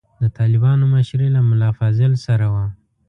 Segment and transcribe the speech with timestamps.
[0.21, 2.65] د طالبانو مشري له ملا فاضل سره وه.